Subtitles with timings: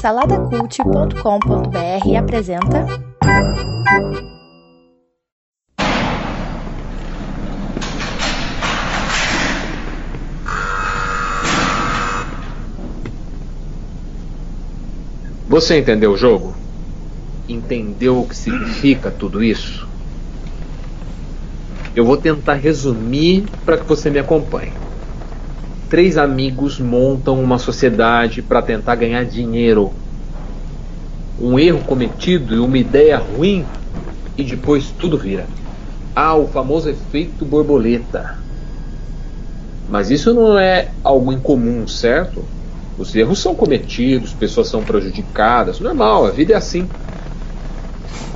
[0.00, 2.84] Saladacult.com.br apresenta.
[15.46, 16.56] Você entendeu o jogo?
[17.48, 19.86] Entendeu o que significa tudo isso?
[21.94, 24.72] Eu vou tentar resumir para que você me acompanhe.
[25.92, 29.92] Três amigos montam uma sociedade para tentar ganhar dinheiro.
[31.38, 33.62] Um erro cometido e uma ideia ruim
[34.38, 35.44] e depois tudo vira.
[36.16, 38.38] Ah, o famoso efeito borboleta.
[39.90, 42.42] Mas isso não é algo incomum, certo?
[42.98, 46.88] Os erros são cometidos, pessoas são prejudicadas, normal, a vida é assim.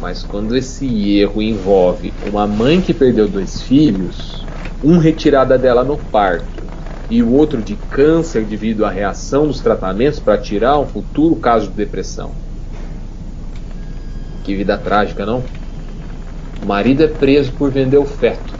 [0.02, 4.44] Mas quando esse erro envolve uma mãe que perdeu dois filhos,
[4.84, 6.55] um retirada dela no parto
[7.08, 11.68] e o outro de câncer devido à reação dos tratamentos para tirar um futuro caso
[11.68, 12.32] de depressão.
[14.44, 15.42] Que vida trágica, não?
[16.62, 18.54] O marido é preso por vender o feto.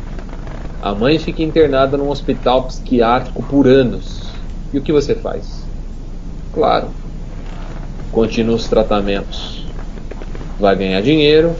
[0.82, 4.30] A mãe fica internada num hospital psiquiátrico por anos.
[4.72, 5.64] E o que você faz?
[6.52, 6.88] Claro,
[8.12, 9.66] continua os tratamentos
[10.58, 11.54] vai ganhar dinheiro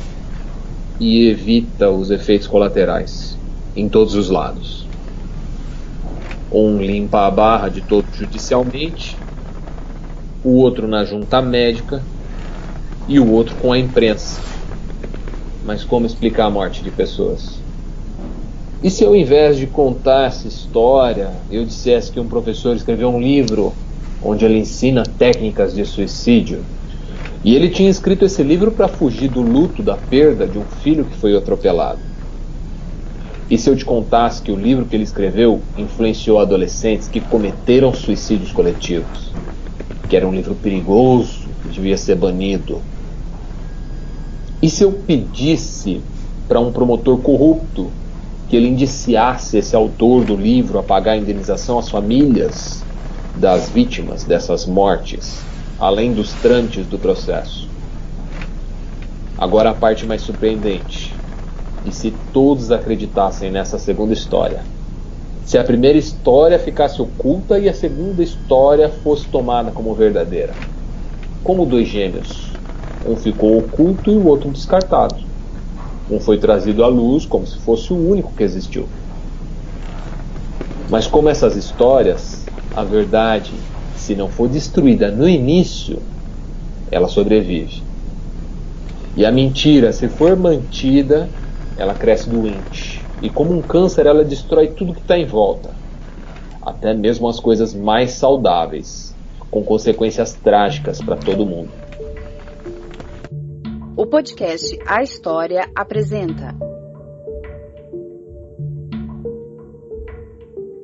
[0.98, 3.36] e evita os efeitos colaterais
[3.74, 4.85] em todos os lados.
[6.50, 9.18] Um limpa a barra de todo judicialmente,
[10.44, 12.02] o outro na junta médica
[13.08, 14.40] e o outro com a imprensa.
[15.64, 17.58] Mas como explicar a morte de pessoas?
[18.82, 23.20] E se ao invés de contar essa história, eu dissesse que um professor escreveu um
[23.20, 23.72] livro
[24.22, 26.64] onde ele ensina técnicas de suicídio?
[27.42, 31.04] E ele tinha escrito esse livro para fugir do luto da perda de um filho
[31.04, 31.98] que foi atropelado.
[33.48, 37.92] E se eu te contasse que o livro que ele escreveu influenciou adolescentes que cometeram
[37.92, 39.32] suicídios coletivos?
[40.08, 42.82] Que era um livro perigoso, que devia ser banido.
[44.62, 46.02] E se eu pedisse
[46.48, 47.92] para um promotor corrupto
[48.48, 52.84] que ele indiciasse esse autor do livro a pagar a indenização às famílias
[53.34, 55.46] das vítimas dessas mortes?
[55.78, 57.68] além dos trâmites do processo.
[59.36, 61.15] Agora a parte mais surpreendente.
[61.86, 64.60] E se todos acreditassem nessa segunda história?
[65.44, 70.52] Se a primeira história ficasse oculta e a segunda história fosse tomada como verdadeira?
[71.44, 72.50] Como dois gêmeos.
[73.06, 75.14] Um ficou oculto e o outro descartado.
[76.10, 78.88] Um foi trazido à luz como se fosse o único que existiu.
[80.90, 82.44] Mas como essas histórias,
[82.74, 83.52] a verdade
[83.96, 85.98] se não for destruída no início,
[86.90, 87.82] ela sobrevive.
[89.16, 91.28] E a mentira, se for mantida,
[91.76, 93.06] ela cresce doente.
[93.20, 95.74] E como um câncer, ela destrói tudo que está em volta,
[96.62, 99.14] até mesmo as coisas mais saudáveis,
[99.50, 101.70] com consequências trágicas para todo mundo.
[103.96, 106.54] O podcast A História apresenta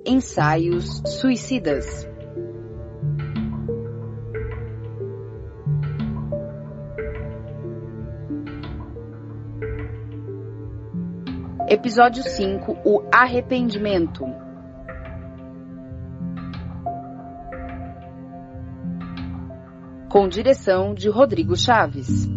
[0.07, 2.12] Ensaios Suicidas.
[11.75, 14.27] Episódio 5 O Arrependimento.
[20.11, 22.29] Com direção de Rodrigo Chaves.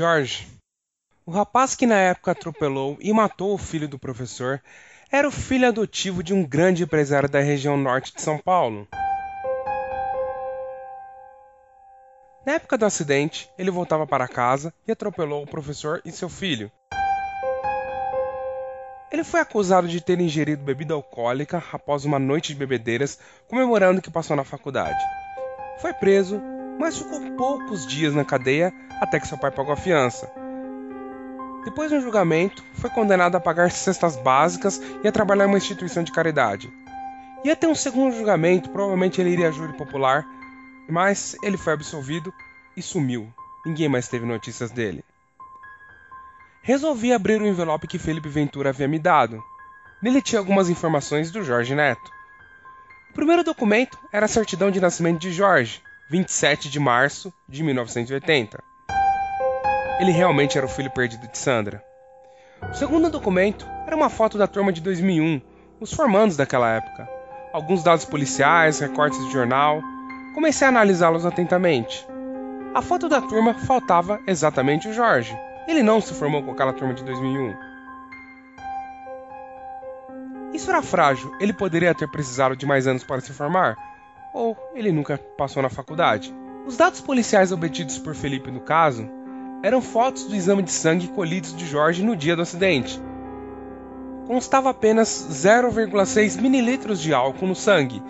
[0.00, 0.46] Jorge.
[1.26, 4.58] O rapaz que na época atropelou e matou o filho do professor
[5.12, 8.88] era o filho adotivo de um grande empresário da região norte de São Paulo.
[12.46, 16.72] Na época do acidente, ele voltava para casa e atropelou o professor e seu filho.
[19.12, 24.10] Ele foi acusado de ter ingerido bebida alcoólica após uma noite de bebedeiras, comemorando que
[24.10, 25.04] passou na faculdade.
[25.78, 26.40] Foi preso
[26.80, 28.72] mas ficou poucos dias na cadeia
[29.02, 30.32] até que seu pai pagou a fiança.
[31.62, 35.58] Depois de um julgamento, foi condenado a pagar cestas básicas e a trabalhar em uma
[35.58, 36.72] instituição de caridade.
[37.44, 40.26] Ia ter um segundo julgamento, provavelmente ele iria a júri popular,
[40.88, 42.32] mas ele foi absolvido
[42.74, 43.30] e sumiu.
[43.66, 45.04] Ninguém mais teve notícias dele.
[46.62, 49.42] Resolvi abrir o envelope que Felipe Ventura havia me dado.
[50.02, 52.10] Nele tinha algumas informações do Jorge Neto.
[53.10, 58.60] O primeiro documento era a certidão de nascimento de Jorge, 27 de março de 1980.
[60.00, 61.84] ele realmente era o filho perdido de Sandra.
[62.68, 65.40] O segundo documento era uma foto da turma de 2001,
[65.78, 67.08] os formandos daquela época.
[67.52, 69.80] Alguns dados policiais, recortes de jornal.
[70.34, 72.04] Comecei a analisá-los atentamente.
[72.74, 75.38] A foto da turma faltava exatamente o Jorge.
[75.68, 77.54] Ele não se formou com aquela turma de 2001.
[80.54, 83.76] Isso era frágil, ele poderia ter precisado de mais anos para se formar?
[84.32, 86.34] Ou ele nunca passou na faculdade?
[86.66, 89.08] Os dados policiais obtidos por Felipe no caso
[89.62, 93.00] eram fotos do exame de sangue colhidos de Jorge no dia do acidente.
[94.26, 98.02] Constava apenas 0,6 mililitros de álcool no sangue,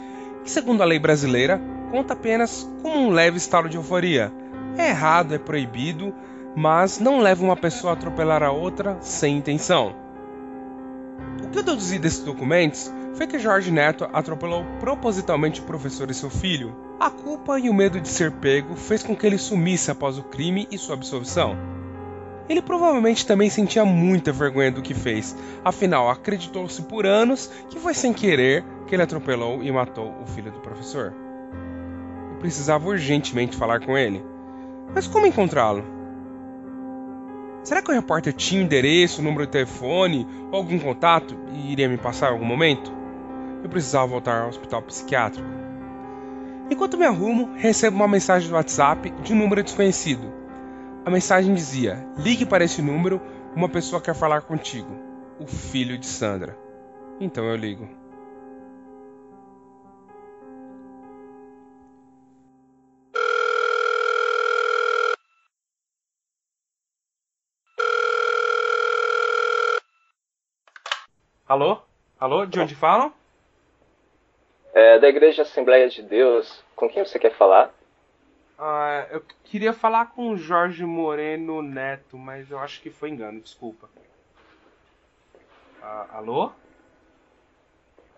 [0.45, 4.31] que, segundo a lei brasileira, conta apenas como um leve estado de euforia.
[4.77, 6.15] É errado, é proibido,
[6.55, 9.95] mas não leva uma pessoa a atropelar a outra sem intenção.
[11.43, 16.15] O que eu deduzi desses documentos foi que Jorge Neto atropelou propositalmente o professor e
[16.15, 16.75] seu filho.
[16.99, 20.23] A culpa e o medo de ser pego fez com que ele sumisse após o
[20.23, 21.57] crime e sua absolvição.
[22.49, 27.95] Ele provavelmente também sentia muita vergonha do que fez, afinal acreditou-se por anos que foi
[27.95, 31.15] sem querer que ele atropelou e matou o filho do professor.
[32.33, 34.25] Eu precisava urgentemente falar com ele.
[34.93, 35.85] Mas como encontrá-lo?
[37.63, 41.99] Será que o repórter tinha endereço, número de telefone ou algum contato e iria me
[41.99, 43.00] passar em algum momento?
[43.71, 45.49] Eu precisava voltar ao hospital psiquiátrico.
[46.69, 50.33] Enquanto me arrumo, recebo uma mensagem do WhatsApp de um número desconhecido.
[51.05, 53.23] A mensagem dizia: Ligue para esse número,
[53.55, 54.91] uma pessoa quer falar contigo.
[55.39, 56.59] O filho de Sandra.
[57.21, 57.89] Então eu ligo.
[71.47, 71.79] Alô?
[72.19, 72.45] Alô?
[72.47, 73.20] De onde falam?
[74.83, 76.65] É da Igreja Assembleia de Deus.
[76.75, 77.71] Com quem você quer falar?
[78.59, 83.43] Ah, eu queria falar com o Jorge Moreno Neto, mas eu acho que foi engano,
[83.43, 83.91] desculpa.
[85.83, 86.51] Ah, alô?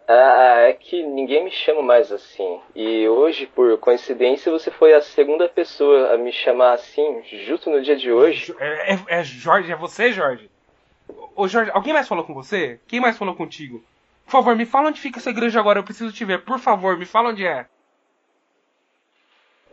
[0.07, 2.61] Ah, é que ninguém me chama mais assim.
[2.77, 7.83] E hoje, por coincidência, você foi a segunda pessoa a me chamar assim, justo no
[7.83, 8.55] dia de hoje.
[8.61, 10.49] É, é, é Jorge, é você, Jorge?
[11.35, 12.79] Ô Jorge, alguém mais falou com você?
[12.87, 13.83] Quem mais falou contigo?
[14.33, 16.43] Por favor, me fala onde fica essa igreja agora, eu preciso te ver.
[16.43, 17.67] Por favor, me fala onde é.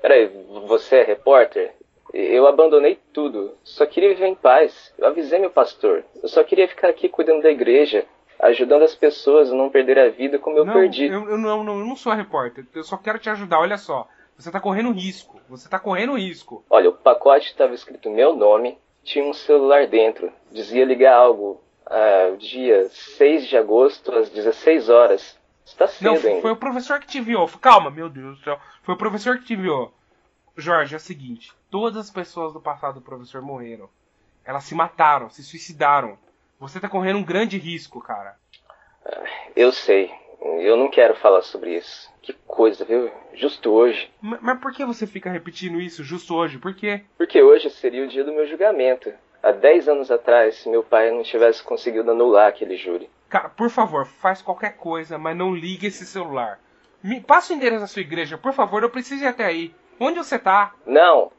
[0.02, 0.30] Peraí,
[0.68, 1.74] você é repórter?
[2.14, 3.56] Eu abandonei tudo.
[3.64, 4.94] Só queria viver em paz.
[4.98, 6.04] Eu avisei meu pastor.
[6.22, 8.06] Eu só queria ficar aqui cuidando da igreja,
[8.38, 11.06] ajudando as pessoas a não perder a vida como eu não, perdi.
[11.06, 12.66] Eu, eu, não, não, eu não sou repórter.
[12.76, 13.62] Eu só quero te ajudar.
[13.62, 14.10] Olha só.
[14.38, 15.40] Você tá correndo risco.
[15.48, 16.66] Você tá correndo risco.
[16.70, 20.30] Olha, o pacote estava escrito meu nome, tinha um celular dentro.
[20.52, 21.62] Dizia ligar algo.
[21.90, 25.38] Ah, dia 6 de agosto, às 16 horas.
[25.66, 26.42] Está cedo Não, ainda.
[26.42, 27.48] foi o professor que te enviou.
[27.62, 28.60] Calma, meu Deus do céu.
[28.84, 29.94] Foi o professor que te enviou.
[30.56, 33.90] Jorge, é o seguinte: todas as pessoas do passado do professor morreram.
[34.44, 36.18] Elas se mataram, se suicidaram.
[36.60, 38.36] Você tá correndo um grande risco, cara.
[39.56, 40.12] Eu sei.
[40.42, 42.10] Eu não quero falar sobre isso.
[42.22, 43.12] Que coisa, viu?
[43.34, 44.10] Justo hoje.
[44.22, 46.58] Mas, mas por que você fica repetindo isso justo hoje?
[46.58, 47.04] Por quê?
[47.18, 49.12] Porque hoje seria o dia do meu julgamento.
[49.42, 53.10] Há 10 anos atrás, se meu pai não tivesse conseguido anular aquele júri.
[53.30, 56.60] Cara, por favor, faz qualquer coisa, mas não ligue esse celular.
[57.02, 59.74] Me passa o endereço da sua igreja, por favor, eu preciso ir até aí.
[60.00, 60.74] Onde você tá?
[60.86, 61.32] Não,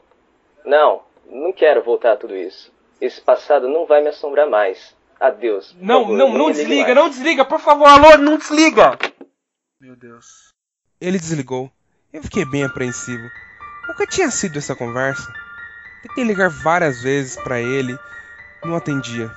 [0.65, 2.71] não, não quero voltar a tudo isso.
[2.99, 4.95] Esse passado não vai me assombrar mais.
[5.19, 5.75] Adeus.
[5.79, 6.95] Não, favor, não, não ligue desliga, mais.
[6.95, 8.97] não desliga, por favor, alô, não desliga!
[9.79, 10.53] Meu Deus.
[10.99, 11.71] Ele desligou.
[12.11, 13.27] Eu fiquei bem apreensivo.
[13.89, 15.31] O que tinha sido essa conversa?
[16.01, 17.97] Tentei ligar várias vezes pra ele,
[18.63, 19.31] não atendia.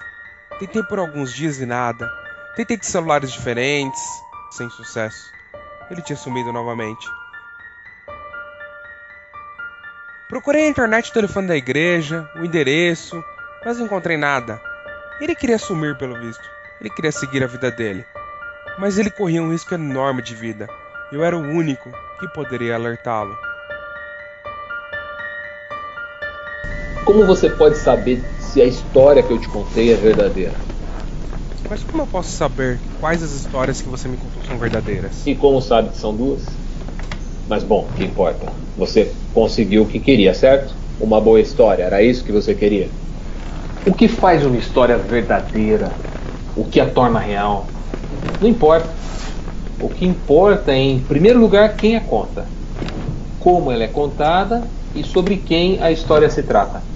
[0.58, 2.10] Tentei por alguns dias e nada.
[2.56, 4.00] Tentei de celulares diferentes,
[4.50, 5.32] sem sucesso.
[5.90, 7.06] Ele tinha sumido novamente.
[10.28, 13.22] Procurei na internet o telefone da igreja, o endereço,
[13.64, 14.60] mas não encontrei nada.
[15.20, 16.42] Ele queria sumir, pelo visto.
[16.80, 18.04] Ele queria seguir a vida dele.
[18.78, 20.68] Mas ele corria um risco enorme de vida.
[21.12, 23.38] Eu era o único que poderia alertá-lo.
[27.04, 30.54] Como você pode saber se a história que eu te contei é verdadeira?
[31.68, 35.26] Mas como eu posso saber quais as histórias que você me contou são verdadeiras?
[35.26, 36.40] E como sabe que são duas?
[37.46, 38.46] Mas bom, o que importa?
[38.78, 40.72] Você conseguiu o que queria, certo?
[40.98, 42.88] Uma boa história, era isso que você queria?
[43.86, 45.90] O que faz uma história verdadeira?
[46.56, 47.66] O que a torna real?
[48.40, 48.88] Não importa.
[49.78, 52.46] O que importa é, em primeiro lugar, quem a conta,
[53.40, 54.62] como ela é contada
[54.94, 56.93] e sobre quem a história se trata.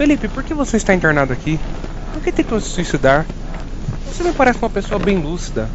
[0.00, 1.60] Felipe, por que você está internado aqui?
[2.14, 3.26] Por que tentou se suicidar?
[4.06, 5.68] Você me parece uma pessoa bem lúcida,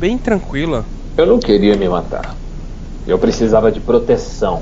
[0.00, 0.84] bem tranquila.
[1.16, 2.34] Eu não queria me matar.
[3.06, 4.60] Eu precisava de proteção.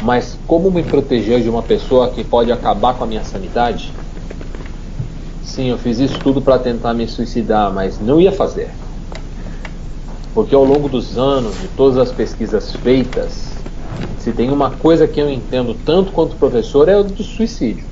[0.00, 3.92] Mas como me proteger de uma pessoa que pode acabar com a minha sanidade?
[5.42, 8.70] Sim, eu fiz isso tudo para tentar me suicidar, mas não ia fazer.
[10.32, 13.58] Porque ao longo dos anos, de todas as pesquisas feitas,
[14.18, 17.84] se tem uma coisa que eu entendo tanto quanto professor é o do suicídio.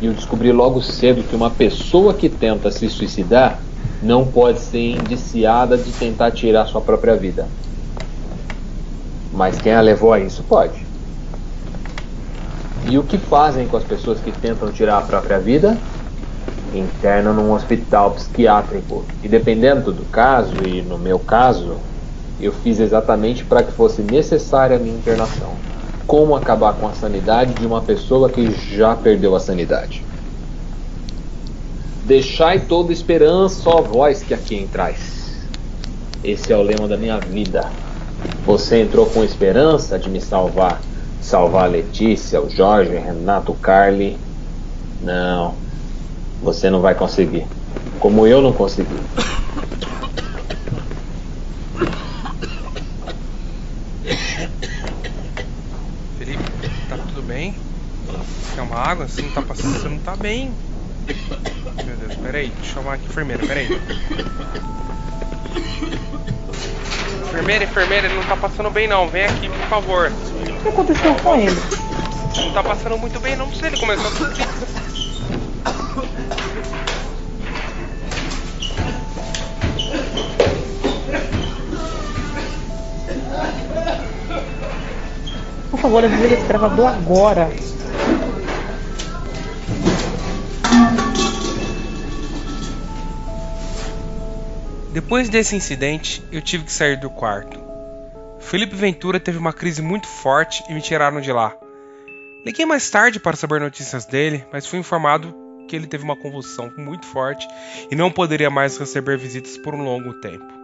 [0.00, 3.58] E eu descobri logo cedo que uma pessoa que tenta se suicidar
[4.02, 7.46] não pode ser indiciada de tentar tirar sua própria vida.
[9.32, 10.86] Mas quem a levou a isso pode.
[12.88, 15.76] E o que fazem com as pessoas que tentam tirar a própria vida?
[16.74, 19.04] Internam num hospital psiquiátrico.
[19.22, 21.76] E dependendo do caso, e no meu caso,
[22.40, 25.52] eu fiz exatamente para que fosse necessária a minha internação.
[26.06, 30.02] Como acabar com a sanidade de uma pessoa que já perdeu a sanidade?
[32.04, 35.18] Deixai toda esperança, ó vós que aqui entrais.
[36.24, 37.70] Esse é o lema da minha vida.
[38.44, 40.80] Você entrou com esperança de me salvar,
[41.20, 44.16] salvar a Letícia, o Jorge, o Renato, o Carly.
[45.02, 45.54] Não,
[46.42, 47.46] você não vai conseguir.
[48.00, 48.88] Como eu não consegui.
[56.18, 56.42] Felipe,
[56.88, 57.54] tá tudo bem?
[58.54, 59.06] Quer uma água?
[59.06, 60.50] Você não tá passando, você não tá bem.
[61.84, 63.80] Meu Deus, peraí, deixa eu chamar aqui a enfermeira, peraí.
[67.28, 70.10] Enfermeira, enfermeira, ele não tá passando bem não, vem aqui, por favor.
[70.10, 71.60] O que aconteceu com ele?
[72.36, 74.97] Não tá passando muito bem não, não sei, ele começou a tossir.
[85.88, 87.50] Favor, avisa ele esse gravador agora.
[94.92, 97.58] Depois desse incidente, eu tive que sair do quarto.
[98.38, 101.56] Felipe Ventura teve uma crise muito forte e me tiraram de lá.
[102.44, 105.34] Liguei mais tarde para saber notícias dele, mas fui informado
[105.66, 107.46] que ele teve uma convulsão muito forte
[107.90, 110.57] e não poderia mais receber visitas por um longo tempo.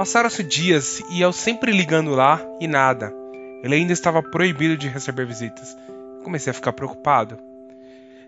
[0.00, 3.14] Passaram-se dias e eu sempre ligando lá e nada.
[3.62, 5.76] Ele ainda estava proibido de receber visitas.
[6.24, 7.36] Comecei a ficar preocupado.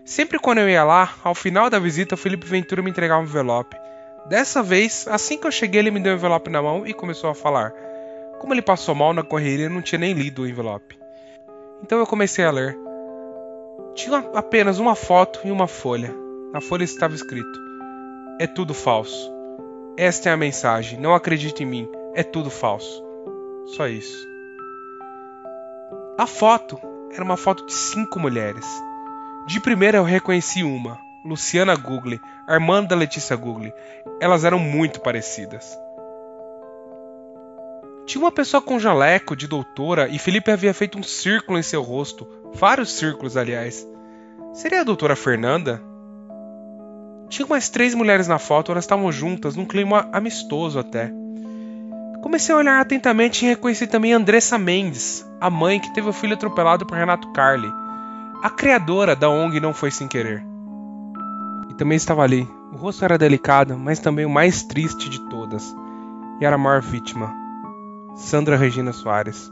[0.05, 3.25] Sempre quando eu ia lá, ao final da visita, o Felipe Ventura me entregava um
[3.25, 3.75] envelope.
[4.27, 7.31] Dessa vez, assim que eu cheguei, ele me deu o envelope na mão e começou
[7.31, 7.73] a falar.
[8.39, 10.95] Como ele passou mal na correria, eu não tinha nem lido o envelope.
[11.81, 12.77] Então eu comecei a ler.
[13.95, 16.13] Tinha apenas uma foto e uma folha.
[16.53, 17.59] Na folha estava escrito:
[18.39, 19.42] É tudo falso.
[19.97, 20.99] Esta é a mensagem.
[20.99, 21.89] Não acredite em mim.
[22.15, 23.03] É tudo falso.
[23.75, 24.27] Só isso.
[26.17, 26.79] A foto
[27.11, 28.65] era uma foto de cinco mulheres.
[29.47, 33.71] De primeira eu reconheci uma, Luciana Google, a irmã da Letícia Google.
[34.19, 35.77] Elas eram muito parecidas.
[38.05, 41.81] Tinha uma pessoa com jaleco de doutora e Felipe havia feito um círculo em seu
[41.81, 43.87] rosto, vários círculos, aliás.
[44.53, 45.81] Seria a doutora Fernanda?
[47.33, 51.11] Tinha mais três mulheres na foto, elas estavam juntas, num clima amistoso até.
[52.21, 56.35] Comecei a olhar atentamente e reconheci também Andressa Mendes, a mãe que teve o filho
[56.35, 57.73] atropelado por Renato Carli.
[58.43, 60.45] A criadora da ONG não foi sem querer.
[61.71, 62.47] E também estava ali.
[62.71, 65.75] O rosto era delicado, mas também o mais triste de todas.
[66.39, 67.33] E era a maior vítima.
[68.15, 69.51] Sandra Regina Soares,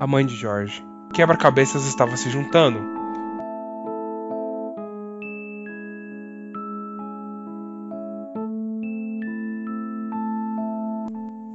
[0.00, 0.82] a mãe de Jorge.
[1.12, 2.95] Quebra-cabeças estava se juntando.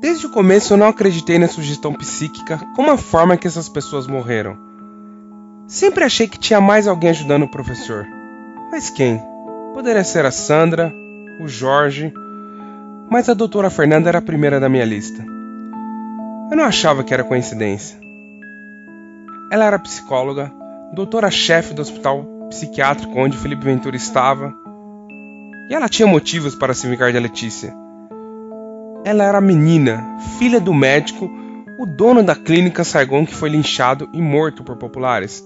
[0.01, 4.07] Desde o começo eu não acreditei na sugestão psíquica como a forma que essas pessoas
[4.07, 4.57] morreram.
[5.67, 8.07] Sempre achei que tinha mais alguém ajudando o professor.
[8.71, 9.21] Mas quem?
[9.75, 10.91] Poderia ser a Sandra,
[11.39, 12.11] o Jorge,
[13.11, 15.23] mas a doutora Fernanda era a primeira da minha lista.
[16.49, 17.99] Eu não achava que era coincidência.
[19.51, 20.51] Ela era psicóloga,
[20.93, 24.51] doutora-chefe do hospital psiquiátrico onde Felipe Ventura estava,
[25.69, 27.80] e ela tinha motivos para se vingar de Letícia.
[29.03, 31.27] Ela era menina, filha do médico,
[31.79, 35.43] o dono da clínica Saigon que foi linchado e morto por populares.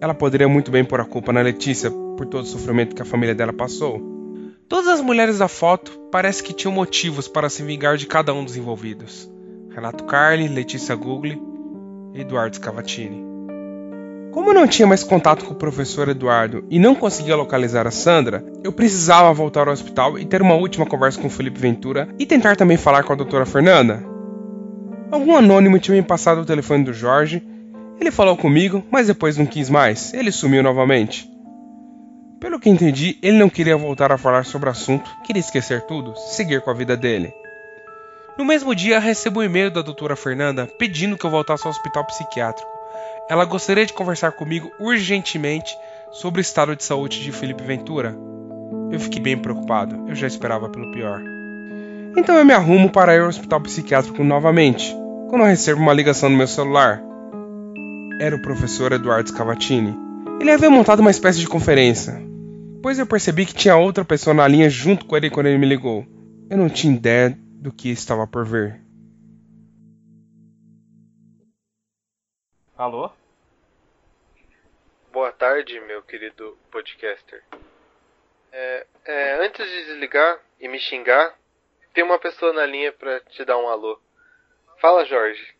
[0.00, 3.04] Ela poderia muito bem pôr a culpa na Letícia por todo o sofrimento que a
[3.04, 4.00] família dela passou.
[4.68, 8.44] Todas as mulheres da foto parece que tinham motivos para se vingar de cada um
[8.44, 9.28] dos envolvidos.
[9.70, 13.29] Renato Carli, Letícia Google e Eduardo Scavatini.
[14.32, 17.90] Como eu não tinha mais contato com o professor Eduardo e não conseguia localizar a
[17.90, 22.08] Sandra, eu precisava voltar ao hospital e ter uma última conversa com o Felipe Ventura
[22.16, 24.04] e tentar também falar com a doutora Fernanda.
[25.10, 27.42] Algum anônimo tinha me passado o telefone do Jorge.
[28.00, 30.14] Ele falou comigo, mas depois não quis mais.
[30.14, 31.28] Ele sumiu novamente.
[32.38, 36.14] Pelo que entendi, ele não queria voltar a falar sobre o assunto, queria esquecer tudo,
[36.16, 37.34] seguir com a vida dele.
[38.38, 42.06] No mesmo dia, recebo um e-mail da doutora Fernanda pedindo que eu voltasse ao hospital
[42.06, 42.79] psiquiátrico.
[43.30, 45.78] Ela gostaria de conversar comigo urgentemente
[46.10, 48.18] sobre o estado de saúde de Felipe Ventura.
[48.90, 51.22] Eu fiquei bem preocupado, eu já esperava pelo pior.
[52.16, 54.92] Então eu me arrumo para ir ao hospital psiquiátrico novamente,
[55.28, 57.00] quando eu recebo uma ligação no meu celular.
[58.20, 59.96] Era o professor Eduardo Scavatini.
[60.40, 62.20] Ele havia montado uma espécie de conferência,
[62.82, 65.66] pois eu percebi que tinha outra pessoa na linha junto com ele quando ele me
[65.66, 66.04] ligou.
[66.50, 68.80] Eu não tinha ideia do que estava por vir.
[72.76, 73.19] Alô?
[75.12, 77.42] Boa tarde, meu querido podcaster.
[78.52, 81.34] É, é, antes de desligar e me xingar,
[81.92, 83.98] tem uma pessoa na linha pra te dar um alô.
[84.80, 85.54] Fala, Jorge.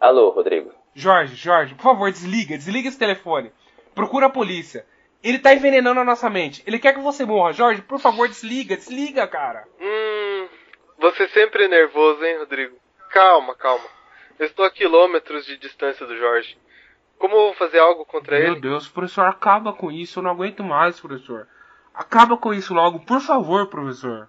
[0.00, 0.74] Alô, Rodrigo.
[0.96, 3.52] Jorge, Jorge, por favor, desliga, desliga esse telefone.
[3.94, 4.84] Procura a polícia.
[5.22, 6.60] Ele tá envenenando a nossa mente.
[6.66, 7.52] Ele quer que você morra.
[7.52, 9.64] Jorge, por favor, desliga, desliga, cara.
[9.80, 10.48] Hum.
[10.98, 12.76] Você sempre é nervoso, hein, Rodrigo?
[13.10, 13.88] Calma, calma.
[14.40, 16.58] Eu estou a quilômetros de distância do Jorge.
[17.18, 18.60] Como eu vou fazer algo contra Meu ele?
[18.60, 20.18] Deus, professor, acaba com isso.
[20.18, 21.48] Eu não aguento mais, professor.
[21.94, 24.28] Acaba com isso logo, por favor, professor.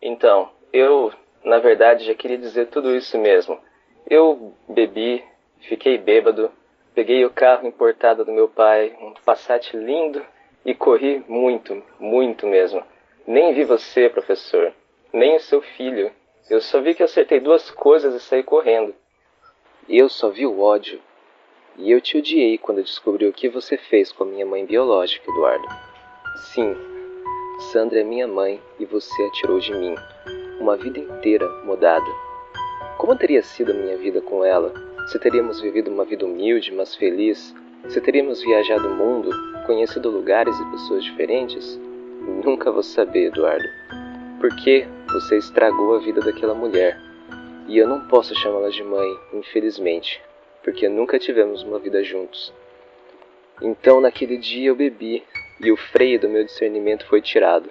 [0.00, 1.12] Então, eu,
[1.44, 3.58] na verdade, já queria dizer tudo isso mesmo.
[4.08, 5.24] Eu bebi,
[5.60, 6.50] fiquei bêbado,
[6.94, 10.24] peguei o carro importado do meu pai, um Passat lindo,
[10.64, 12.82] e corri muito, muito mesmo.
[13.26, 14.72] Nem vi você, professor,
[15.12, 16.12] nem o seu filho.
[16.50, 18.94] Eu só vi que acertei duas coisas e saí correndo.
[19.88, 21.00] Eu só vi o ódio.
[21.78, 25.30] E eu te odiei quando descobri o que você fez com a minha mãe biológica,
[25.30, 25.64] Eduardo.
[26.52, 26.74] Sim,
[27.72, 29.94] Sandra é minha mãe e você a tirou de mim.
[30.58, 32.04] Uma vida inteira mudada.
[32.96, 34.72] Como teria sido a minha vida com ela?
[35.06, 37.54] Se teríamos vivido uma vida humilde, mas feliz?
[37.88, 39.30] Se teríamos viajado o mundo,
[39.64, 41.80] conhecido lugares e pessoas diferentes?
[42.44, 43.68] Nunca vou saber, Eduardo.
[44.40, 47.00] Porque você estragou a vida daquela mulher.
[47.68, 50.20] E eu não posso chamá-la de mãe, infelizmente,
[50.68, 52.52] porque nunca tivemos uma vida juntos.
[53.62, 55.24] Então, naquele dia eu bebi
[55.58, 57.70] e o freio do meu discernimento foi tirado.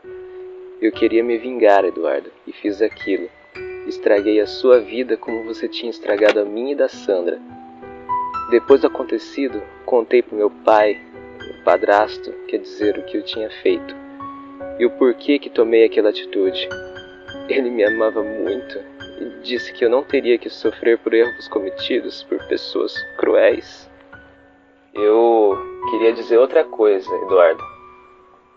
[0.81, 3.29] Eu queria me vingar, Eduardo, e fiz aquilo.
[3.87, 7.39] Estraguei a sua vida como você tinha estragado a minha e da Sandra.
[8.49, 10.99] Depois do acontecido, contei pro meu pai,
[11.39, 13.95] meu padrasto, quer dizer, o que eu tinha feito.
[14.79, 16.67] E o porquê que tomei aquela atitude.
[17.47, 18.96] Ele me amava muito
[19.41, 23.89] disse que eu não teria que sofrer por erros cometidos por pessoas cruéis.
[24.93, 25.57] Eu
[25.91, 27.63] queria dizer outra coisa, Eduardo.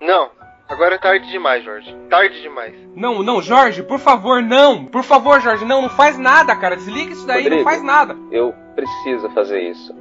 [0.00, 0.30] Não,
[0.68, 1.94] agora é tarde demais, Jorge.
[2.08, 2.74] Tarde demais.
[2.94, 4.86] Não, não, Jorge, por favor, não.
[4.86, 6.76] Por favor, Jorge, não, não faz nada, cara.
[6.76, 7.64] Desliga isso daí, não Rodrigo.
[7.64, 8.16] faz nada.
[8.30, 9.94] Eu preciso fazer isso.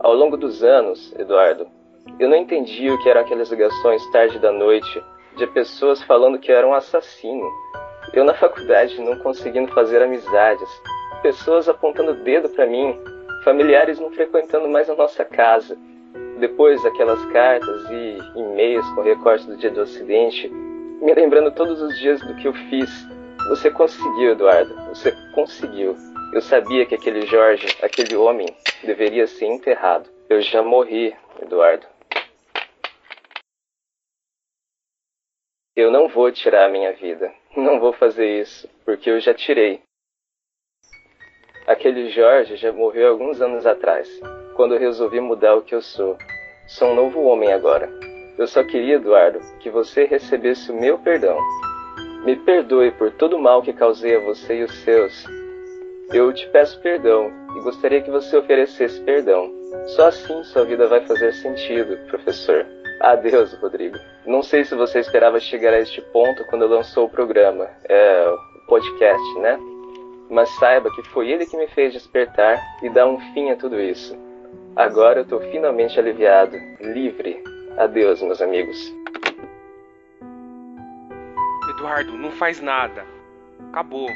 [0.00, 1.66] Ao longo dos anos, Eduardo,
[2.18, 5.02] eu não entendi o que eram aquelas ligações tarde da noite
[5.36, 7.48] de pessoas falando que eu era um assassino.
[8.12, 10.68] Eu na faculdade não conseguindo fazer amizades,
[11.22, 12.98] pessoas apontando dedo para mim,
[13.44, 15.76] familiares não frequentando mais a nossa casa.
[16.38, 21.98] Depois aquelas cartas e e-mails com recorte do dia do acidente, me lembrando todos os
[21.98, 22.90] dias do que eu fiz.
[23.48, 24.74] Você conseguiu, Eduardo.
[24.88, 25.96] Você conseguiu.
[26.32, 28.46] Eu sabia que aquele Jorge, aquele homem,
[28.82, 30.08] deveria ser enterrado.
[30.28, 31.86] Eu já morri, Eduardo.
[35.76, 37.32] Eu não vou tirar a minha vida.
[37.56, 39.80] Não vou fazer isso, porque eu já tirei.
[41.66, 44.06] Aquele Jorge já morreu alguns anos atrás,
[44.54, 46.18] quando eu resolvi mudar o que eu sou.
[46.68, 47.88] Sou um novo homem agora.
[48.36, 51.38] Eu só queria, Eduardo, que você recebesse o meu perdão.
[52.26, 55.24] Me perdoe por todo o mal que causei a você e os seus.
[56.12, 59.50] Eu te peço perdão e gostaria que você oferecesse perdão.
[59.96, 62.66] Só assim sua vida vai fazer sentido, professor.
[63.00, 63.98] Adeus, Rodrigo.
[64.24, 68.66] Não sei se você esperava chegar a este ponto quando lançou o programa, é, o
[68.66, 69.58] podcast, né?
[70.28, 73.80] Mas saiba que foi ele que me fez despertar e dar um fim a tudo
[73.80, 74.16] isso.
[74.74, 77.42] Agora eu tô finalmente aliviado, livre.
[77.76, 78.92] Adeus, meus amigos.
[81.70, 83.04] Eduardo, não faz nada.
[83.70, 84.08] Acabou.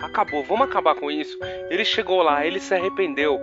[0.00, 0.44] Acabou.
[0.44, 1.38] Vamos acabar com isso.
[1.70, 3.40] Ele chegou lá, ele se arrependeu.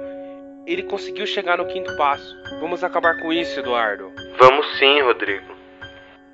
[0.66, 2.36] Ele conseguiu chegar no quinto passo.
[2.60, 4.12] Vamos acabar com isso, Eduardo.
[4.40, 5.54] Vamos sim, Rodrigo.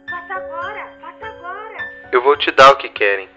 [0.10, 1.78] Faça agora, faça agora.
[2.14, 3.28] Eu vou te dar o que querem.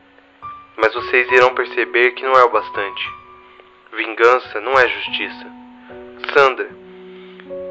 [0.76, 3.02] Mas vocês irão perceber que não é o bastante.
[3.92, 5.46] Vingança não é justiça.
[6.32, 6.68] Sandra,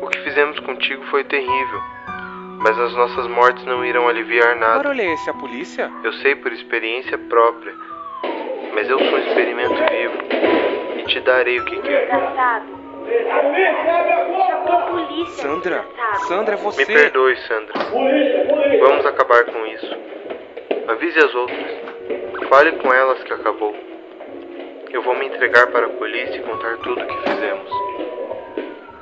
[0.02, 1.82] o que fizemos contigo foi terrível.
[2.60, 4.84] Mas as nossas mortes não irão aliviar nada.
[4.84, 5.30] barulho é esse?
[5.30, 5.92] A polícia?
[6.04, 7.74] Eu sei por experiência própria.
[8.74, 10.18] Mas eu sou um experimento vivo.
[10.98, 12.10] E te darei o que quer.
[12.10, 12.73] Desgraçado.
[13.06, 15.42] Chamou a polícia.
[15.44, 15.86] Sandra.
[16.28, 16.86] Sandra, é Me você.
[16.86, 17.74] perdoe, Sandra.
[18.82, 19.96] Vamos acabar com isso.
[20.88, 21.84] Avise as outras.
[22.50, 23.76] Fale com elas que acabou.
[24.92, 27.70] Eu vou me entregar para a polícia e contar tudo o que fizemos.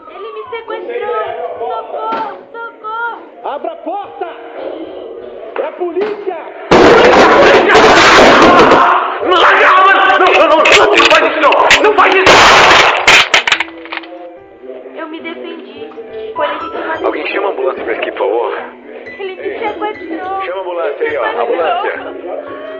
[0.09, 1.59] Ele me sequestrou!
[1.59, 2.37] Socorro!
[2.51, 3.21] Socorro!
[3.43, 4.27] Abra a porta!
[5.61, 6.37] É a polícia!
[9.21, 9.37] Não,
[10.39, 10.65] não, não, não
[11.09, 11.83] faz isso não!
[11.83, 12.90] Não faz isso!
[15.11, 15.89] Me defendi.
[16.35, 18.57] Foi legítima Alguém chama a ambulância pra aqui, por favor.
[19.19, 20.41] Ele me sequestrou!
[20.45, 21.41] Chama a ambulância aí, ó.
[21.41, 21.91] Ambulância.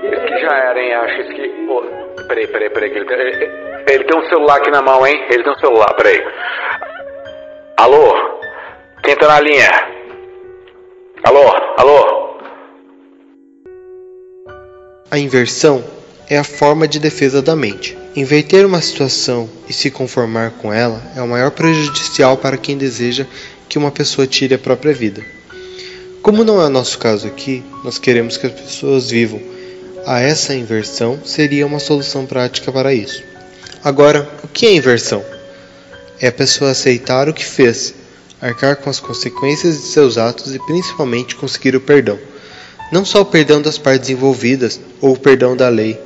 [0.03, 0.93] Isso que já era, hein?
[0.93, 1.47] Acho isso que.
[1.67, 1.83] Pô,
[2.27, 2.91] peraí, peraí, peraí.
[2.91, 3.51] Ele tem, ele-
[3.89, 5.21] ele tem um celular aqui na mão, hein?
[5.29, 6.23] Ele tem um celular, peraí.
[7.77, 8.13] Alô?
[9.03, 9.69] Quem tá na linha?
[11.23, 11.41] Alô?
[11.77, 12.31] Alô?
[15.11, 15.83] A inversão
[16.31, 17.97] é a forma de defesa da mente.
[18.15, 23.25] Inverter uma situação e se conformar com ela é o maior prejudicial para quem deseja
[23.67, 25.21] que uma pessoa tire a própria vida.
[26.21, 29.41] Como não é nosso caso aqui, nós queremos que as pessoas vivam.
[30.05, 33.21] A essa inversão seria uma solução prática para isso.
[33.83, 35.21] Agora, o que é inversão?
[36.17, 37.93] É a pessoa aceitar o que fez,
[38.41, 42.17] arcar com as consequências de seus atos e principalmente conseguir o perdão.
[42.89, 45.99] Não só o perdão das partes envolvidas ou o perdão da lei,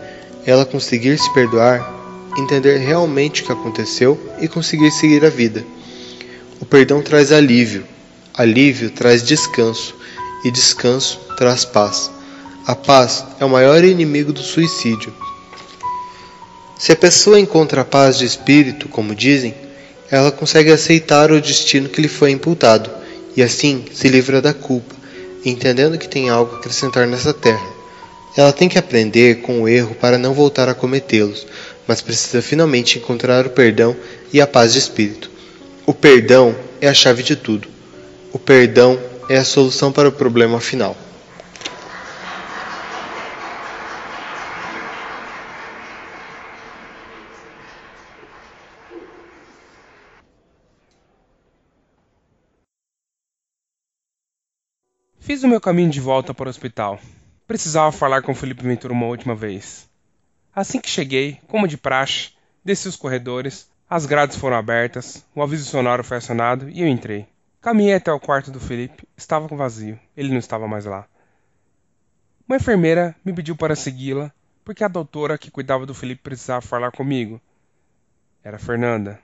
[0.46, 1.94] ela conseguir se perdoar,
[2.38, 5.66] entender realmente o que aconteceu e conseguir seguir a vida.
[6.60, 7.84] O perdão traz alívio,
[8.34, 9.96] alívio traz descanso
[10.44, 12.12] e descanso traz paz.
[12.66, 15.14] A paz é o maior inimigo do suicídio.
[16.78, 19.54] Se a pessoa encontra a paz de espírito, como dizem,
[20.12, 22.90] ela consegue aceitar o destino que lhe foi imputado
[23.36, 24.96] e assim se livra da culpa,
[25.44, 27.75] entendendo que tem algo a acrescentar nessa terra.
[28.38, 31.48] Ela tem que aprender com o erro para não voltar a cometê-los,
[31.88, 33.96] mas precisa finalmente encontrar o perdão
[34.34, 35.32] e a paz de espírito.
[35.86, 37.70] O perdão é a chave de tudo.
[38.34, 40.98] O perdão é a solução para o problema final.
[55.22, 57.00] Fiz o meu caminho de volta para o hospital.
[57.48, 59.88] Precisava falar com Felipe Ventura uma última vez.
[60.54, 62.32] Assim que cheguei, como de praxe,
[62.64, 67.28] desci os corredores, as grades foram abertas, o aviso sonoro foi acionado e eu entrei.
[67.62, 71.08] Caminhei até o quarto do Felipe, estava vazio, ele não estava mais lá.
[72.48, 74.32] Uma enfermeira me pediu para segui-la,
[74.64, 77.40] porque a doutora que cuidava do Felipe precisava falar comigo.
[78.44, 79.20] Era Fernanda.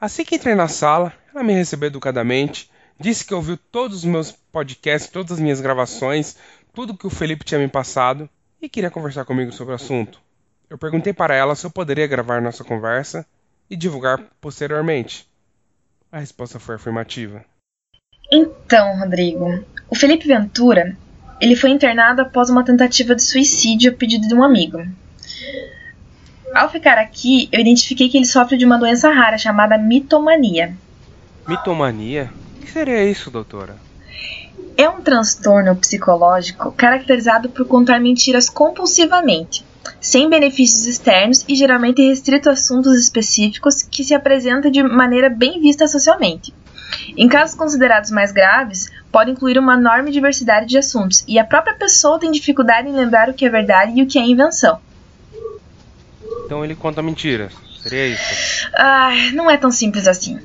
[0.00, 4.32] Assim que entrei na sala, ela me recebeu educadamente, disse que ouviu todos os meus
[4.32, 6.36] podcasts, todas as minhas gravações,
[6.72, 8.28] tudo que o Felipe tinha me passado
[8.60, 10.20] e queria conversar comigo sobre o assunto.
[10.68, 13.26] Eu perguntei para ela se eu poderia gravar nossa conversa
[13.68, 15.26] e divulgar posteriormente.
[16.12, 17.44] A resposta foi afirmativa.
[18.32, 20.96] Então, Rodrigo, o Felipe Ventura,
[21.40, 24.84] ele foi internado após uma tentativa de suicídio a pedido de um amigo.
[26.54, 30.76] Ao ficar aqui, eu identifiquei que ele sofre de uma doença rara chamada mitomania.
[31.46, 32.30] Mitomania?
[32.56, 33.76] O que seria isso, doutora?
[34.76, 39.64] É um transtorno psicológico caracterizado por contar mentiras compulsivamente,
[40.00, 45.60] sem benefícios externos e geralmente restrito a assuntos específicos que se apresenta de maneira bem
[45.60, 46.54] vista socialmente.
[47.16, 51.74] Em casos considerados mais graves, pode incluir uma enorme diversidade de assuntos, e a própria
[51.74, 54.80] pessoa tem dificuldade em lembrar o que é verdade e o que é invenção.
[56.44, 57.52] Então ele conta mentiras.
[57.82, 58.68] Seria isso?
[58.74, 60.38] Ah, não é tão simples assim.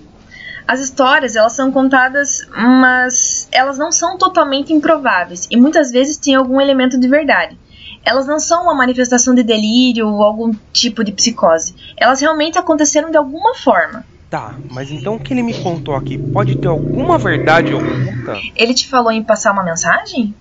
[0.67, 6.35] As histórias, elas são contadas, mas elas não são totalmente improváveis e muitas vezes têm
[6.35, 7.57] algum elemento de verdade.
[8.03, 11.75] Elas não são uma manifestação de delírio ou algum tipo de psicose.
[11.97, 14.05] Elas realmente aconteceram de alguma forma.
[14.29, 18.35] Tá, mas então o que ele me contou aqui pode ter alguma verdade oculta?
[18.55, 20.33] Ele te falou em passar uma mensagem?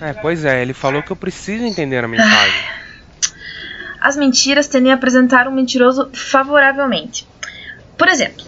[0.00, 2.62] É, pois é, ele falou que eu preciso entender a mensagem.
[4.00, 7.26] As mentiras tendem a apresentar um mentiroso favoravelmente.
[7.96, 8.44] Por exemplo,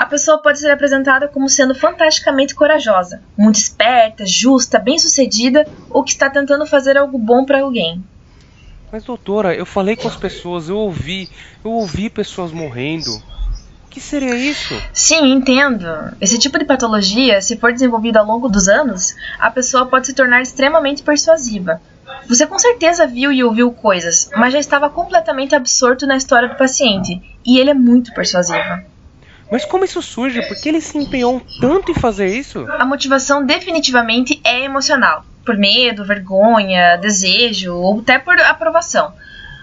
[0.00, 6.12] a pessoa pode ser apresentada como sendo fantasticamente corajosa, muito esperta, justa, bem-sucedida ou que
[6.12, 8.02] está tentando fazer algo bom para alguém.
[8.90, 11.28] Mas doutora, eu falei com as pessoas, eu ouvi,
[11.62, 13.14] eu ouvi pessoas morrendo.
[13.84, 14.74] O que seria isso?
[14.90, 15.86] Sim, entendo.
[16.18, 20.14] Esse tipo de patologia, se for desenvolvida ao longo dos anos, a pessoa pode se
[20.14, 21.78] tornar extremamente persuasiva.
[22.26, 26.56] Você com certeza viu e ouviu coisas, mas já estava completamente absorto na história do
[26.56, 28.89] paciente, e ele é muito persuasivo.
[29.50, 30.42] Mas como isso surge?
[30.46, 32.66] Por que ele se empenhou tanto em fazer isso?
[32.78, 39.12] A motivação definitivamente é emocional, por medo, vergonha, desejo ou até por aprovação,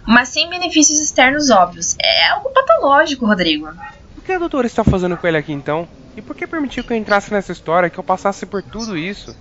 [0.06, 1.96] mas sem benefícios externos óbvios.
[2.00, 3.70] É algo patológico, Rodrigo.
[4.18, 5.88] O que a doutora está fazendo com ele aqui então?
[6.16, 9.36] E por que permitiu que eu entrasse nessa história, que eu passasse por tudo isso?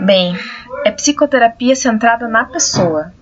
[0.00, 0.36] Bem,
[0.84, 3.12] é psicoterapia centrada na pessoa.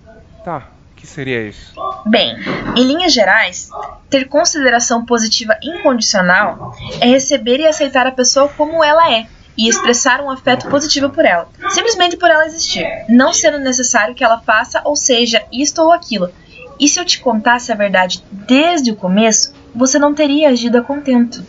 [0.43, 1.73] Tá, o que seria isso?
[2.05, 2.35] Bem,
[2.75, 3.69] em linhas gerais,
[4.09, 10.21] ter consideração positiva incondicional é receber e aceitar a pessoa como ela é e expressar
[10.21, 14.81] um afeto positivo por ela, simplesmente por ela existir, não sendo necessário que ela faça
[14.83, 16.31] ou seja isto ou aquilo.
[16.79, 20.81] E se eu te contasse a verdade desde o começo, você não teria agido a
[20.81, 21.45] contento.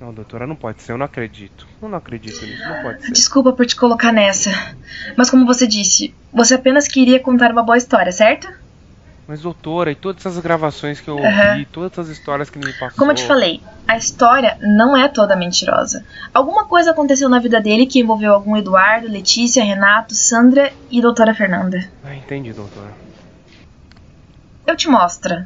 [0.00, 1.66] Não, doutora, não pode ser, eu não acredito.
[1.80, 3.12] Eu não acredito nisso, não pode ser.
[3.12, 4.50] Desculpa por te colocar nessa,
[5.16, 8.46] mas como você disse, você apenas queria contar uma boa história, certo?
[9.26, 11.64] Mas, doutora, e todas essas gravações que eu ouvi, Aham.
[11.72, 12.98] todas essas histórias que me passou.
[12.98, 16.04] Como eu te falei, a história não é toda mentirosa.
[16.34, 21.32] Alguma coisa aconteceu na vida dele que envolveu algum Eduardo, Letícia, Renato, Sandra e doutora
[21.32, 21.88] Fernanda.
[22.04, 22.92] Ah, entendi, doutora.
[24.66, 25.44] Eu te mostro.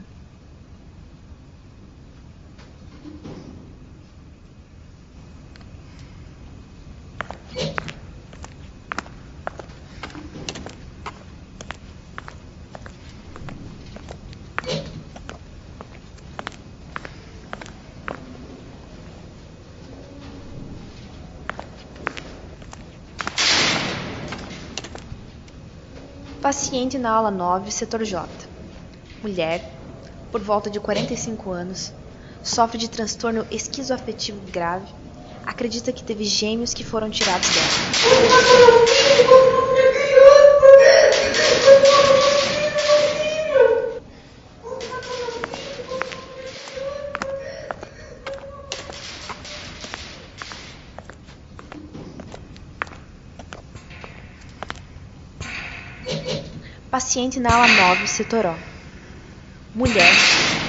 [26.44, 28.28] Paciente na ala 9, setor J.
[29.22, 29.72] Mulher,
[30.30, 31.90] por volta de 45 anos,
[32.42, 35.03] sofre de transtorno esquizoafetivo grave.
[35.46, 37.68] Acredita que teve gêmeos que foram tirados dela.
[56.90, 58.56] Paciente na ala 9, setor O.
[59.74, 60.14] Mulher,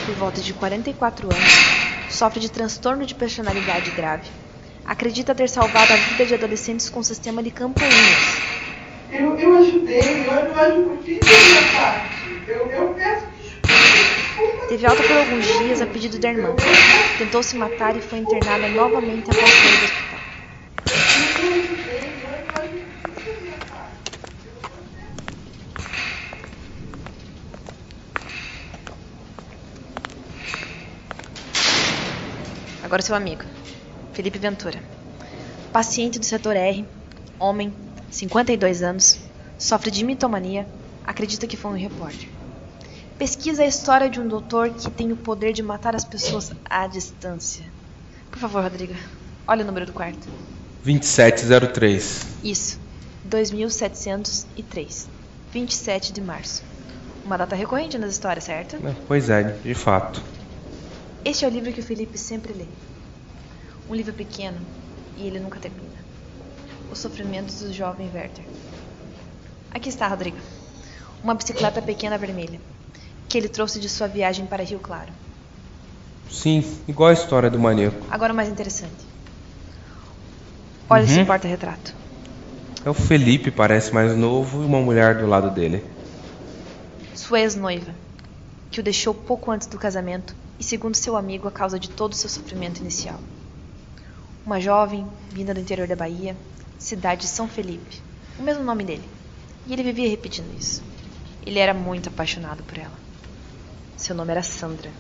[0.06, 1.54] por volta de 44 anos,
[2.10, 4.45] sofre de transtorno de personalidade grave.
[4.86, 8.38] Acredita ter salvado a vida de adolescentes com sistema de campainhas.
[9.12, 12.44] Eu, eu ajudei, eu, eu ajudei, fiz a minha parte.
[12.48, 14.68] Eu, eu peço desculpa.
[14.70, 16.50] Teve alta por alguns dias a pedido da irmã.
[17.18, 20.20] Tentou se matar e foi internada novamente após sair do hospital.
[32.84, 33.44] Agora seu amigo,
[34.16, 34.82] Felipe Ventura.
[35.74, 36.86] Paciente do setor R,
[37.38, 37.74] homem,
[38.10, 39.20] 52 anos,
[39.58, 40.66] sofre de mitomania,
[41.06, 42.30] acredita que foi um repórter.
[43.20, 46.88] Pesquisa a história de um doutor que tem o poder de matar as pessoas à
[46.88, 47.66] distância.
[48.32, 48.94] Por favor, Rodrigo,
[49.46, 50.26] olha o número do quarto.
[50.86, 52.26] 2703.
[52.42, 52.80] Isso,
[53.26, 55.10] 2703.
[55.52, 56.64] 27 de março.
[57.26, 58.78] Uma data recorrente nas histórias, certo?
[58.78, 60.22] É, Pois é, de fato.
[61.26, 62.66] Este é o livro que o Felipe sempre lê.
[63.88, 64.66] Um livro pequeno
[65.16, 66.04] e ele nunca termina.
[66.92, 68.46] Os sofrimentos do jovem Werther.
[69.72, 70.38] Aqui está, Rodrigo.
[71.24, 72.60] Uma bicicleta pequena vermelha
[73.28, 75.12] que ele trouxe de sua viagem para Rio Claro.
[76.30, 78.06] Sim, igual a história do maníaco.
[78.10, 79.06] Agora mais interessante.
[80.90, 81.10] Olha Uhum.
[81.10, 81.94] esse porta-retrato.
[82.86, 85.84] É o Felipe, parece mais novo, e uma mulher do lado dele.
[87.16, 87.94] Sua ex-noiva,
[88.72, 92.14] que o deixou pouco antes do casamento e, segundo seu amigo, a causa de todo
[92.14, 93.20] o seu sofrimento inicial.
[94.46, 96.38] Uma jovem, vinda do interior da Bahia,
[96.78, 98.00] cidade de São Felipe,
[98.38, 99.10] o mesmo nome dele.
[99.66, 100.84] E ele vivia repetindo isso.
[101.44, 102.94] Ele era muito apaixonado por ela.
[103.98, 104.92] Seu nome era Sandra.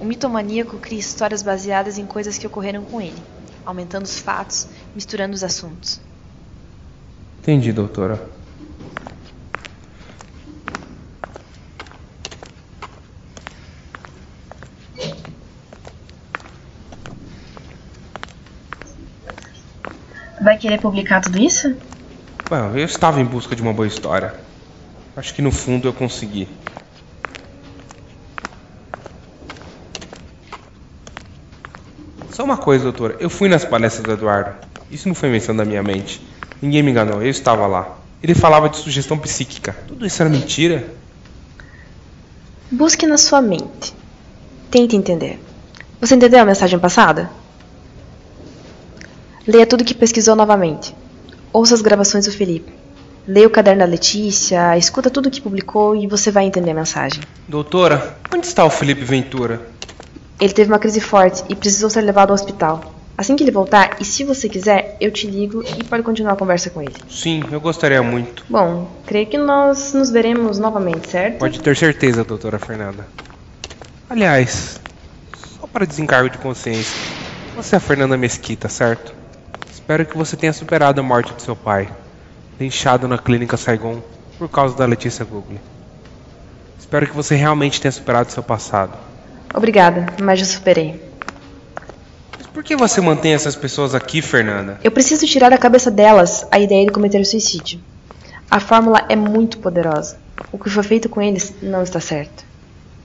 [0.00, 3.22] O mitomaníaco cria histórias baseadas em coisas que ocorreram com ele,
[3.66, 6.00] aumentando os fatos, misturando os assuntos.
[7.40, 8.34] Entendi, doutora.
[20.46, 21.76] Vai querer publicar tudo isso?
[22.50, 24.34] Bom, eu estava em busca de uma boa história.
[25.16, 26.48] Acho que no fundo eu consegui.
[32.32, 33.16] Só uma coisa, doutora.
[33.20, 34.56] Eu fui nas palestras do Eduardo.
[34.90, 36.20] Isso não foi invenção da minha mente.
[36.60, 37.96] Ninguém me enganou, eu estava lá.
[38.22, 39.74] Ele falava de sugestão psíquica.
[39.86, 40.86] Tudo isso era mentira?
[42.70, 43.94] Busque na sua mente.
[44.70, 45.40] Tente entender.
[46.00, 47.30] Você entendeu a mensagem passada?
[49.46, 50.94] Leia tudo que pesquisou novamente.
[51.52, 52.72] Ouça as gravações do Felipe.
[53.28, 57.22] Leia o caderno da Letícia, escuta tudo que publicou e você vai entender a mensagem.
[57.46, 59.62] Doutora, onde está o Felipe Ventura?
[60.40, 62.94] Ele teve uma crise forte e precisou ser levado ao hospital.
[63.16, 66.36] Assim que ele voltar, e se você quiser, eu te ligo e pode continuar a
[66.36, 66.94] conversa com ele.
[67.08, 68.44] Sim, eu gostaria muito.
[68.48, 71.38] Bom, creio que nós nos veremos novamente, certo?
[71.38, 73.06] Pode ter certeza, doutora Fernanda.
[74.10, 74.78] Aliás,
[75.58, 76.94] só para desencargo de consciência,
[77.56, 79.14] você é a Fernanda Mesquita, certo?
[79.70, 81.88] Espero que você tenha superado a morte de seu pai,
[82.58, 84.00] deixado na clínica Saigon
[84.38, 85.58] por causa da Letícia Google.
[86.78, 88.92] Espero que você realmente tenha superado seu passado.
[89.54, 91.00] Obrigada, mas já superei.
[92.36, 94.78] Mas por que você mantém essas pessoas aqui, Fernanda?
[94.84, 97.80] Eu preciso tirar da cabeça delas a ideia de cometer suicídio.
[98.50, 100.18] A fórmula é muito poderosa.
[100.52, 102.44] O que foi feito com eles não está certo.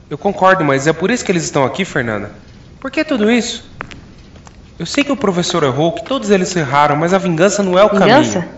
[0.09, 2.31] Eu concordo, mas é por isso que eles estão aqui, Fernanda?
[2.79, 3.63] Por que tudo isso?
[4.81, 7.85] Eu sei que o professor errou, que todos eles erraram, mas a vingança não é
[7.85, 8.39] o Vingança?
[8.39, 8.57] caminho.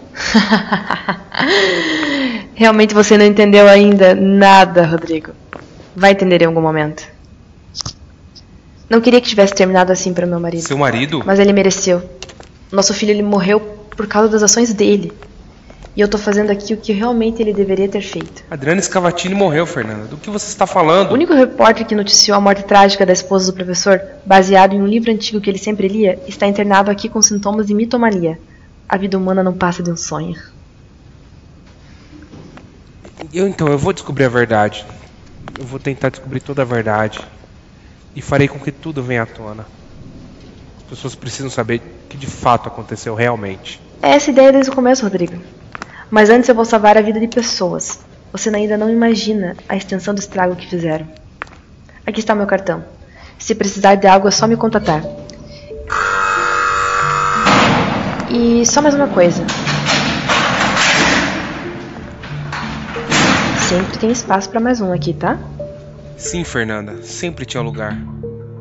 [2.56, 5.32] Realmente você não entendeu ainda nada, Rodrigo.
[5.94, 7.04] Vai entender em algum momento.
[8.90, 10.66] Não queria que tivesse terminado assim para meu marido.
[10.66, 11.22] Seu marido?
[11.26, 12.02] Mas ele mereceu.
[12.72, 15.12] Nosso filho ele morreu por causa das ações dele.
[15.96, 18.44] E eu tô fazendo aqui o que realmente ele deveria ter feito.
[18.50, 20.06] Adriana Scavatini morreu, Fernanda.
[20.06, 21.12] Do que você está falando?
[21.12, 24.88] O único repórter que noticiou a morte trágica da esposa do professor, baseado em um
[24.88, 28.40] livro antigo que ele sempre lia, está internado aqui com sintomas de mitomania.
[28.90, 30.36] A vida humana não passa de um sonho.
[33.32, 34.84] Eu então, eu vou descobrir a verdade.
[35.60, 37.20] Eu vou tentar descobrir toda a verdade.
[38.16, 39.66] E farei com que tudo venha à tona.
[40.78, 43.80] As pessoas precisam saber o que de fato aconteceu realmente.
[44.02, 45.36] É essa ideia desde o começo, Rodrigo.
[46.14, 48.00] Mas antes eu vou salvar a vida de pessoas.
[48.32, 51.08] Você ainda não imagina a extensão do estrago que fizeram.
[52.06, 52.86] Aqui está meu cartão.
[53.40, 55.02] Se precisar de algo é só me contatar.
[58.30, 59.44] E só mais uma coisa.
[63.68, 65.40] Sempre tem espaço para mais um aqui, tá?
[66.16, 67.98] Sim, Fernanda, sempre tinha lugar.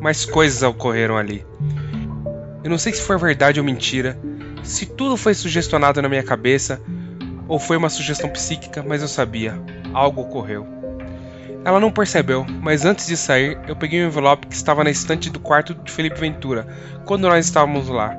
[0.01, 1.45] Mas coisas ocorreram ali.
[2.65, 4.19] Eu não sei se foi verdade ou mentira,
[4.63, 6.81] se tudo foi sugestionado na minha cabeça
[7.49, 9.61] ou foi uma sugestão psíquica, mas eu sabia,
[9.93, 10.67] algo ocorreu.
[11.65, 15.31] Ela não percebeu, mas antes de sair, eu peguei um envelope que estava na estante
[15.31, 16.67] do quarto de Felipe Ventura,
[17.05, 18.17] quando nós estávamos lá.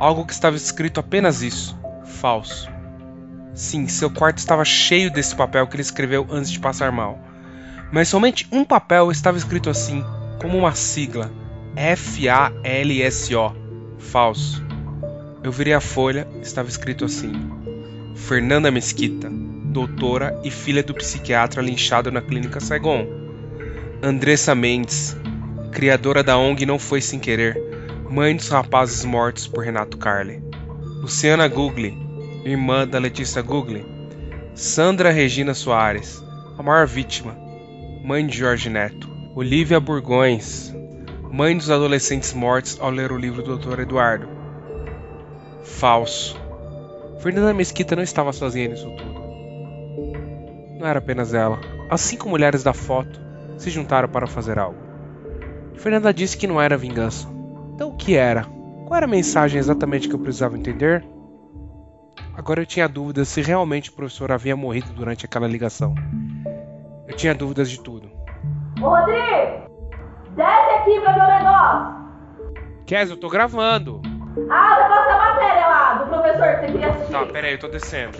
[0.00, 2.68] Algo que estava escrito apenas isso: falso.
[3.54, 7.18] Sim, seu quarto estava cheio desse papel que ele escreveu antes de passar mal.
[7.92, 10.04] Mas somente um papel estava escrito assim,
[10.40, 11.30] como uma sigla:
[11.76, 13.54] F-A-L-S-O.
[13.98, 14.64] Falso.
[15.44, 17.32] Eu virei a folha, estava escrito assim:
[18.14, 23.06] Fernanda Mesquita, doutora e filha do psiquiatra linchado na clínica Saigon.
[24.02, 25.16] Andressa Mendes,
[25.72, 27.60] criadora da ONG Não Foi Sem Querer,
[28.08, 30.42] mãe dos rapazes mortos por Renato Carli.
[31.02, 31.92] Luciana Gugli,
[32.44, 33.84] irmã da Letícia Gugli.
[34.54, 36.22] Sandra Regina Soares,
[36.56, 37.36] a maior vítima,
[38.04, 39.12] mãe de Jorge Neto.
[39.34, 40.72] Olivia Burgões,
[41.32, 43.80] mãe dos adolescentes mortos ao ler o livro do Dr.
[43.80, 44.28] Eduardo.
[45.64, 46.43] Falso.
[47.24, 49.14] Fernanda Mesquita não estava sozinha nisso tudo.
[50.78, 51.58] Não era apenas ela.
[51.88, 53.18] As cinco mulheres da foto
[53.56, 54.76] se juntaram para fazer algo.
[55.72, 57.26] Fernanda disse que não era vingança.
[57.74, 58.44] Então o que era?
[58.44, 61.02] Qual era a mensagem exatamente que eu precisava entender?
[62.36, 65.94] Agora eu tinha dúvidas se realmente o professor havia morrido durante aquela ligação.
[67.08, 68.10] Eu tinha dúvidas de tudo.
[68.82, 69.70] Ô, Rodrigo!
[70.36, 72.04] Desce aqui pra ver o negócio!
[72.84, 74.02] Kes, eu tô gravando.
[74.50, 77.12] Ah, o negócio da matéria lá, do professor que você queria assistir.
[77.12, 78.18] Tá, peraí, eu tô descendo.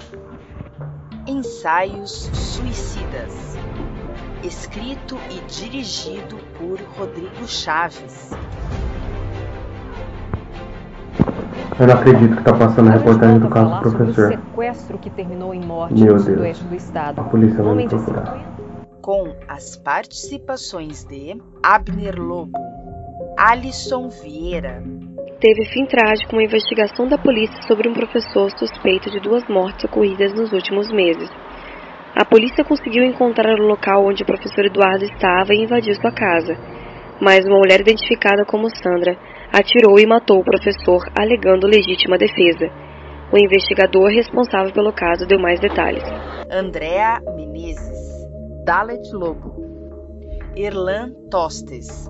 [1.27, 3.57] Ensaios Suicidas.
[4.43, 8.31] Escrito e dirigido por Rodrigo Chaves.
[11.81, 14.29] Eu não acredito que tá passando a reportagem do caso do professor.
[14.29, 16.61] sequestro que terminou em morte Meu no Deus.
[16.61, 17.21] do estado.
[17.21, 18.39] A polícia vai me procurar.
[19.03, 22.59] Com as participações de Abner Lobo,
[23.37, 24.83] Alisson Vieira,
[25.45, 30.33] Teve fim trágico uma investigação da polícia sobre um professor suspeito de duas mortes ocorridas
[30.33, 31.29] nos últimos meses.
[32.17, 36.57] A polícia conseguiu encontrar o local onde o professor Eduardo estava e invadiu sua casa,
[37.21, 39.19] mas uma mulher identificada como Sandra
[39.53, 42.71] atirou e matou o professor, alegando legítima defesa.
[43.31, 46.05] O investigador responsável pelo caso deu mais detalhes.
[46.51, 48.27] Andréa Menezes,
[48.65, 49.53] Dalet Lobo,
[50.57, 52.09] Erlan Tostes,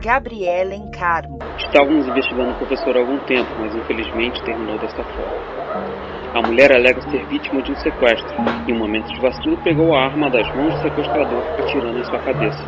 [0.00, 6.38] Gabrielen Carmo, Estávamos investigando o professor há algum tempo, mas infelizmente terminou desta forma.
[6.38, 8.32] A mulher alega ser vítima de um sequestro
[8.66, 12.04] e, em um momento de vacilo, pegou a arma das mãos do sequestrador, atirando em
[12.04, 12.62] sua cabeça.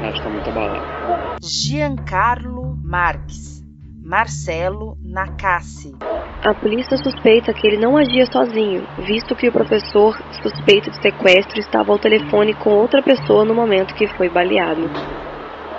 [0.00, 1.36] Ela está muito abalada.
[1.42, 3.62] Giancarlo Marques,
[4.02, 5.94] Marcelo Nakassi,
[6.42, 11.60] A polícia suspeita que ele não agia sozinho, visto que o professor suspeito de sequestro
[11.60, 14.88] estava ao telefone com outra pessoa no momento que foi baleado.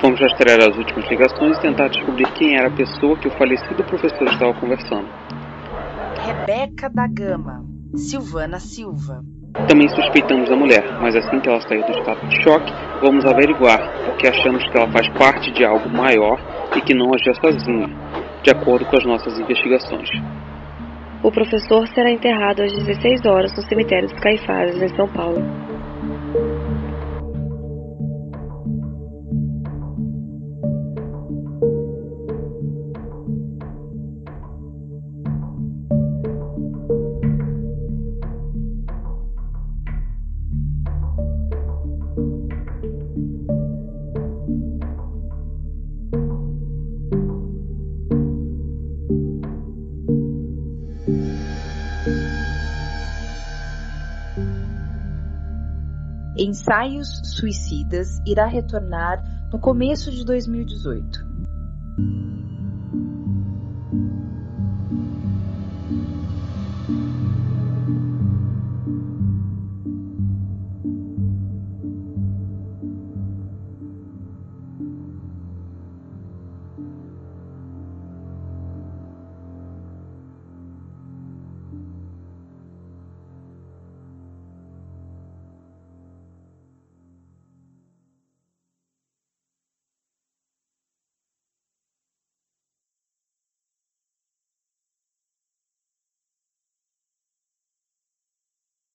[0.06, 3.84] Vamos rastrear as últimas ligações e tentar descobrir quem era a pessoa que o falecido
[3.86, 5.08] professor estava conversando.
[6.24, 9.24] Rebeca da Gama, Silvana Silva,
[9.68, 13.80] Também suspeitamos a mulher, mas assim que ela sair do estado de choque, vamos averiguar,
[14.06, 16.40] porque achamos que ela faz parte de algo maior
[16.78, 17.90] e que não agia sozinha,
[18.44, 20.10] de acordo com as nossas investigações.
[21.24, 25.42] O professor será enterrado às 16 horas no cemitério dos Caifás, em São Paulo.
[56.56, 61.26] Ensaios Suicidas irá retornar no começo de 2018.